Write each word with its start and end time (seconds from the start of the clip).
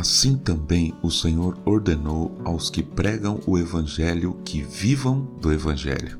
Assim 0.00 0.38
também 0.38 0.94
o 1.02 1.10
Senhor 1.10 1.58
ordenou 1.62 2.34
aos 2.42 2.70
que 2.70 2.82
pregam 2.82 3.38
o 3.46 3.58
evangelho 3.58 4.40
que 4.46 4.62
vivam 4.62 5.20
do 5.42 5.52
evangelho. 5.52 6.18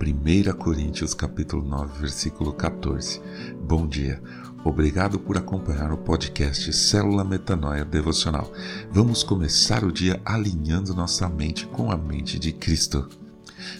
1 0.00 0.56
Coríntios 0.56 1.12
capítulo 1.12 1.66
9, 1.66 1.98
versículo 1.98 2.52
14. 2.52 3.20
Bom 3.60 3.88
dia. 3.88 4.22
Obrigado 4.64 5.18
por 5.18 5.36
acompanhar 5.36 5.90
o 5.90 5.98
podcast 5.98 6.72
Célula 6.72 7.24
Metanoia 7.24 7.84
Devocional. 7.84 8.52
Vamos 8.92 9.24
começar 9.24 9.82
o 9.82 9.90
dia 9.90 10.22
alinhando 10.24 10.94
nossa 10.94 11.28
mente 11.28 11.66
com 11.66 11.90
a 11.90 11.96
mente 11.96 12.38
de 12.38 12.52
Cristo. 12.52 13.08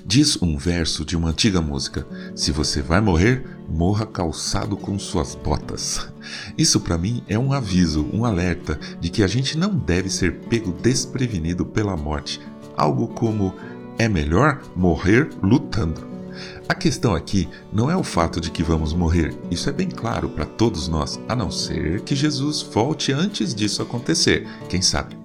Diz 0.05 0.41
um 0.41 0.57
verso 0.57 1.05
de 1.05 1.17
uma 1.17 1.31
antiga 1.31 1.61
música: 1.61 2.07
Se 2.35 2.53
você 2.53 2.83
vai 2.83 3.01
morrer, 3.01 3.45
morra 3.69 4.07
calçado 4.07 4.77
com 4.77 4.99
suas 4.99 5.35
botas. 5.35 6.09
Isso 6.57 6.81
para 6.81 6.99
mim 6.99 7.23
é 7.29 7.39
um 7.39 7.53
aviso, 7.53 8.07
um 8.13 8.25
alerta 8.25 8.79
de 9.01 9.11
que 9.11 9.23
a 9.23 9.27
gente 9.27 9.57
não 9.57 9.77
deve 9.77 10.11
ser 10.11 10.41
pego 10.49 10.73
desprevenido 10.73 11.65
pela 11.65 11.97
morte. 11.97 12.41
Algo 12.77 13.09
como: 13.09 13.55
é 13.99 14.09
melhor 14.09 14.61
morrer 14.75 15.31
lutando. 15.43 16.13
A 16.69 16.75
questão 16.75 17.15
aqui 17.15 17.49
não 17.73 17.91
é 17.91 17.97
o 17.97 18.03
fato 18.03 18.41
de 18.41 18.51
que 18.51 18.63
vamos 18.63 18.95
morrer, 18.95 19.37
isso 19.51 19.69
é 19.69 19.73
bem 19.73 19.89
claro 19.89 20.31
para 20.31 20.47
todos 20.47 20.89
nós, 20.89 21.21
a 21.29 21.37
não 21.37 21.51
ser 21.51 22.01
que 22.01 22.17
Jesus 22.17 22.63
volte 22.63 23.13
antes 23.13 23.55
disso 23.55 23.83
acontecer, 23.83 24.49
quem 24.69 24.81
sabe. 24.81 25.17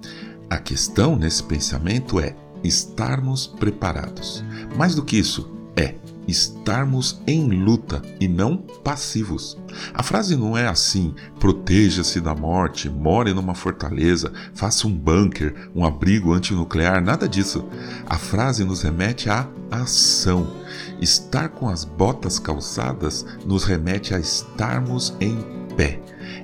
A 0.50 0.58
questão 0.58 1.16
nesse 1.16 1.42
pensamento 1.42 2.20
é 2.20 2.34
estarmos 2.62 3.46
preparados. 3.46 4.44
Mais 4.76 4.94
do 4.94 5.04
que 5.04 5.16
isso, 5.16 5.50
é 5.76 5.94
estarmos 6.28 7.22
em 7.26 7.48
luta 7.48 8.02
e 8.20 8.28
não 8.28 8.58
passivos. 8.58 9.56
A 9.94 10.02
frase 10.02 10.36
não 10.36 10.56
é 10.56 10.68
assim: 10.68 11.14
proteja-se 11.40 12.20
da 12.20 12.34
morte, 12.34 12.90
more 12.90 13.32
numa 13.32 13.54
fortaleza, 13.54 14.32
faça 14.54 14.86
um 14.86 14.92
bunker, 14.92 15.70
um 15.74 15.84
abrigo 15.84 16.34
antinuclear, 16.34 17.02
nada 17.02 17.26
disso. 17.28 17.64
A 18.06 18.18
frase 18.18 18.62
nos 18.62 18.82
remete 18.82 19.30
à 19.30 19.48
ação. 19.70 20.52
Estar 21.00 21.48
com 21.48 21.68
as 21.68 21.84
botas 21.84 22.38
calçadas 22.38 23.24
nos 23.46 23.64
remete 23.64 24.14
a 24.14 24.18
estarmos 24.18 25.14
em 25.20 25.38
pé. 25.76 26.00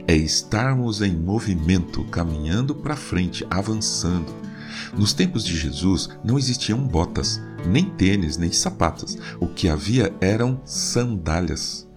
É 0.07 0.15
estarmos 0.15 1.03
em 1.03 1.15
movimento, 1.15 2.05
caminhando 2.05 2.75
para 2.75 2.97
frente, 2.97 3.47
avançando. 3.51 4.44
Nos 4.97 5.13
tempos 5.13 5.45
de 5.45 5.57
Jesus 5.57 6.09
não 6.25 6.39
existiam 6.39 6.79
botas, 6.79 7.41
nem 7.67 7.85
tênis, 7.85 8.37
nem 8.37 8.53
sapatos. 8.53 9.17
O 9.41 9.47
que 9.47 9.69
havia 9.69 10.13
eram 10.21 10.61
sandálias. 10.65 11.89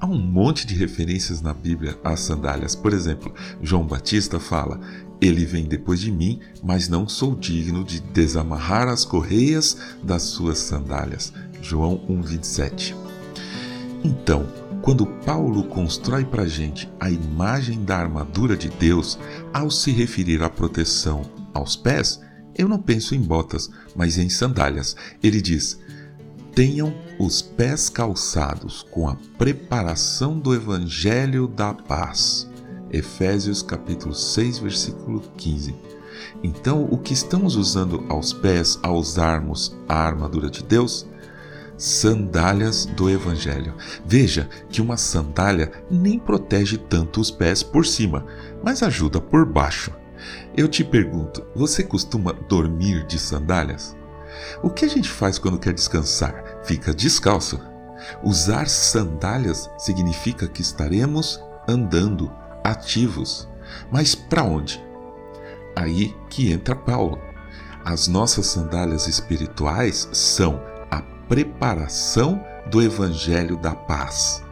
Há 0.00 0.06
um 0.06 0.18
monte 0.18 0.66
de 0.66 0.74
referências 0.74 1.40
na 1.40 1.54
Bíblia 1.54 1.98
às 2.04 2.20
sandálias. 2.20 2.74
Por 2.74 2.92
exemplo, 2.92 3.34
João 3.62 3.86
Batista 3.86 4.38
fala: 4.38 4.80
Ele 5.20 5.44
vem 5.44 5.64
depois 5.64 6.00
de 6.00 6.12
mim, 6.12 6.40
mas 6.62 6.88
não 6.88 7.08
sou 7.08 7.34
digno 7.34 7.82
de 7.82 8.00
desamarrar 8.00 8.88
as 8.88 9.04
correias 9.04 9.76
das 10.02 10.22
suas 10.22 10.58
sandálias. 10.58 11.32
João 11.62 11.98
1,27. 12.08 12.94
Então, 14.04 14.46
quando 14.82 15.06
Paulo 15.06 15.64
constrói 15.64 16.26
para 16.26 16.42
a 16.42 16.46
gente 16.46 16.92
a 17.00 17.08
imagem 17.08 17.82
da 17.84 17.96
armadura 17.96 18.54
de 18.54 18.68
Deus, 18.68 19.18
ao 19.50 19.70
se 19.70 19.90
referir 19.90 20.42
à 20.42 20.50
proteção 20.50 21.22
aos 21.54 21.74
pés, 21.74 22.20
eu 22.56 22.68
não 22.68 22.78
penso 22.78 23.14
em 23.14 23.20
botas, 23.20 23.70
mas 23.94 24.18
em 24.18 24.28
sandálias. 24.28 24.96
Ele 25.22 25.40
diz: 25.40 25.78
Tenham 26.54 26.94
os 27.18 27.42
pés 27.42 27.88
calçados 27.88 28.84
com 28.90 29.08
a 29.08 29.16
preparação 29.36 30.38
do 30.38 30.54
evangelho 30.54 31.48
da 31.48 31.74
paz. 31.74 32.48
Efésios 32.90 33.62
capítulo 33.62 34.14
6, 34.14 34.58
versículo 34.58 35.20
15. 35.36 35.74
Então, 36.42 36.86
o 36.90 36.98
que 36.98 37.12
estamos 37.12 37.56
usando 37.56 38.04
aos 38.08 38.32
pés 38.32 38.78
ao 38.82 38.96
usarmos 38.96 39.76
a 39.88 39.98
armadura 39.98 40.48
de 40.48 40.62
Deus? 40.62 41.06
Sandálias 41.76 42.86
do 42.86 43.10
Evangelho. 43.10 43.74
Veja 44.06 44.48
que 44.68 44.80
uma 44.80 44.96
sandália 44.96 45.72
nem 45.90 46.20
protege 46.20 46.78
tanto 46.78 47.20
os 47.20 47.32
pés 47.32 47.64
por 47.64 47.84
cima, 47.84 48.24
mas 48.62 48.82
ajuda 48.82 49.20
por 49.20 49.44
baixo. 49.44 49.90
Eu 50.56 50.68
te 50.68 50.84
pergunto, 50.84 51.44
você 51.54 51.82
costuma 51.82 52.32
dormir 52.32 53.04
de 53.06 53.18
sandálias? 53.18 53.96
O 54.62 54.70
que 54.70 54.84
a 54.84 54.88
gente 54.88 55.08
faz 55.08 55.38
quando 55.38 55.58
quer 55.58 55.72
descansar? 55.72 56.60
Fica 56.64 56.94
descalço. 56.94 57.60
Usar 58.22 58.68
sandálias 58.68 59.70
significa 59.78 60.46
que 60.48 60.62
estaremos 60.62 61.40
andando, 61.68 62.30
ativos. 62.62 63.48
Mas 63.90 64.14
para 64.14 64.42
onde? 64.42 64.84
Aí 65.76 66.14
que 66.28 66.52
entra 66.52 66.76
Paulo. 66.76 67.18
As 67.84 68.08
nossas 68.08 68.46
sandálias 68.46 69.06
espirituais 69.06 70.08
são 70.12 70.60
a 70.90 71.02
preparação 71.28 72.42
do 72.70 72.80
evangelho 72.82 73.56
da 73.56 73.74
paz. 73.74 74.42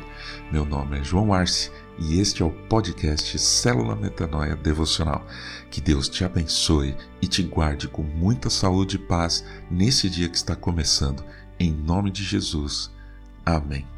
Meu 0.52 0.66
nome 0.66 1.00
é 1.00 1.04
João 1.04 1.34
Arce 1.34 1.72
e 2.00 2.20
este 2.20 2.44
é 2.44 2.46
o 2.46 2.52
podcast 2.52 3.40
Célula 3.40 3.96
Metanoia 3.96 4.56
Devocional. 4.56 5.26
Que 5.70 5.82
Deus 5.82 6.08
te 6.08 6.24
abençoe 6.24 6.96
e 7.22 7.28
te 7.28 7.44
guarde 7.44 7.88
com 7.88 8.04
muita 8.04 8.50
saúde 8.50 8.98
e 8.98 9.00
paz 9.00 9.44
nesse 9.70 10.10
dia 10.10 10.30
que 10.30 10.38
está 10.38 10.56
começando. 10.56 11.24
Em 11.60 11.72
nome 11.72 12.12
de 12.12 12.24
Jesus. 12.24 12.92
Amém. 13.46 13.97